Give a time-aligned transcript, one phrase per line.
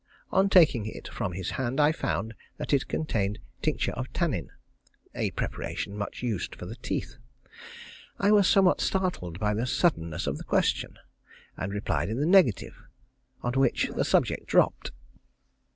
[0.31, 4.49] On taking it from his hand, I found that it contained tincture of tannin,
[5.13, 7.17] a preparation much used for the teeth.
[8.17, 10.97] I was somewhat startled by the suddenness of the question,
[11.55, 12.81] and replied in the negative,
[13.43, 14.91] on which the subject dropped.